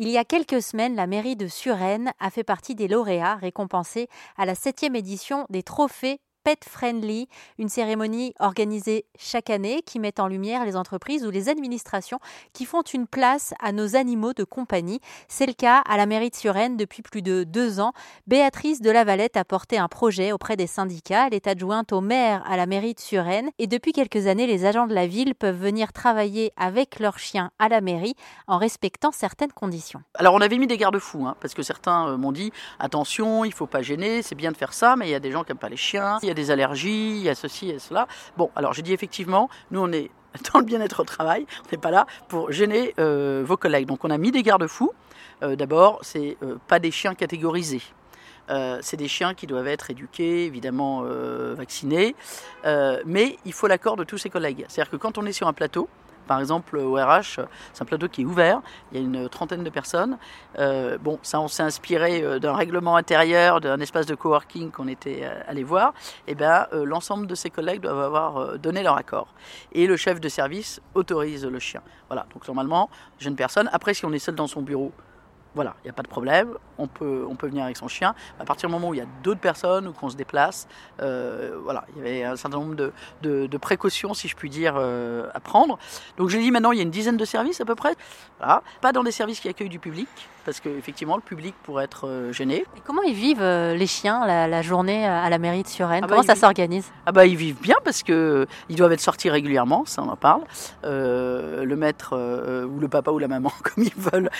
[0.00, 4.06] Il y a quelques semaines, la mairie de Suresnes a fait partie des lauréats récompensés
[4.36, 7.28] à la septième édition des trophées Pet Friendly,
[7.58, 12.20] une cérémonie organisée chaque année qui met en lumière les entreprises ou les administrations
[12.54, 14.98] qui font une place à nos animaux de compagnie.
[15.28, 17.92] C'est le cas à la mairie de Suresnes depuis plus de deux ans.
[18.26, 21.26] Béatrice de Lavalette a porté un projet auprès des syndicats.
[21.26, 24.64] Elle est adjointe au maire à la mairie de Suresnes et depuis quelques années, les
[24.64, 28.14] agents de la ville peuvent venir travailler avec leurs chiens à la mairie
[28.46, 30.00] en respectant certaines conditions.
[30.14, 33.52] Alors on avait mis des garde-fous hein, parce que certains euh, m'ont dit attention, il
[33.52, 35.50] faut pas gêner, c'est bien de faire ça, mais il y a des gens qui
[35.50, 36.16] n'aiment pas les chiens.
[36.50, 38.06] Allergies, il y a ceci et cela.
[38.36, 40.10] Bon, alors j'ai dit effectivement, nous on est
[40.52, 43.86] dans le bien-être au travail, on n'est pas là pour gêner euh, vos collègues.
[43.86, 44.92] Donc on a mis des garde-fous.
[45.42, 47.82] Euh, d'abord, c'est euh, pas des chiens catégorisés.
[48.80, 51.02] c'est des chiens qui doivent être éduqués, évidemment
[51.54, 52.14] vaccinés,
[53.04, 54.64] mais il faut l'accord de tous ses collègues.
[54.68, 55.86] C'est-à-dire que quand on est sur un plateau,
[56.28, 57.40] par exemple, au RH,
[57.72, 58.60] c'est un plateau qui est ouvert,
[58.92, 60.18] il y a une trentaine de personnes.
[60.58, 64.86] Euh, bon, ça, on s'est inspiré euh, d'un règlement intérieur, d'un espace de coworking qu'on
[64.86, 65.94] était euh, allé voir.
[66.26, 69.34] Et eh bien, l'ensemble de ses collègues doivent avoir donné leur accord.
[69.72, 71.80] Et le chef de service autorise le chien.
[72.08, 73.68] Voilà, donc normalement, jeune personne.
[73.72, 74.92] Après, si on est seul dans son bureau,
[75.54, 78.14] voilà, il n'y a pas de problème, on peut, on peut venir avec son chien.
[78.38, 80.68] À partir du moment où il y a d'autres personnes ou qu'on se déplace,
[81.00, 84.74] euh, voilà, il y avait un certain nombre de, de, précautions, si je puis dire,
[84.76, 85.78] euh, à prendre.
[86.16, 87.94] Donc je dis maintenant, il y a une dizaine de services à peu près.
[88.38, 88.62] Voilà.
[88.80, 90.08] Pas dans des services qui accueillent du public,
[90.44, 92.64] parce qu'effectivement, le public pourrait être euh, gêné.
[92.76, 96.04] Et comment ils vivent les chiens la, journée à la mairie de Suresnes?
[96.04, 96.90] Ah bah, Comment ça s'organise?
[97.06, 100.16] Ah bah ils vivent bien parce que ils doivent être sortis régulièrement, ça on en
[100.16, 100.42] parle.
[100.84, 102.14] le maître
[102.64, 104.30] ou le papa ou la maman, comme ils veulent,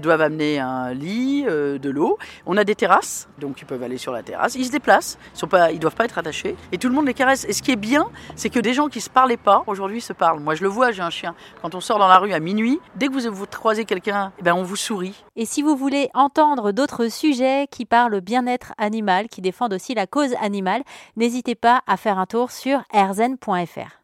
[0.00, 2.18] doivent amener un lit, euh, de l'eau.
[2.46, 4.54] On a des terrasses, donc ils peuvent aller sur la terrasse.
[4.54, 6.56] Ils se déplacent, ils ils doivent pas être attachés.
[6.72, 7.44] Et tout le monde les caresse.
[7.48, 10.12] Et ce qui est bien, c'est que des gens qui se parlaient pas aujourd'hui se
[10.12, 10.40] parlent.
[10.40, 11.34] Moi, je le vois, j'ai un chien.
[11.62, 14.42] Quand on sort dans la rue à minuit, dès que vous, vous croisez quelqu'un, eh
[14.42, 15.24] ben on vous sourit.
[15.36, 20.06] Et si vous voulez entendre d'autres sujets qui parlent bien-être animal, qui défendent aussi la
[20.06, 20.82] cause animale,
[21.16, 24.00] n'hésitez pas à faire un tour sur erzen.fr.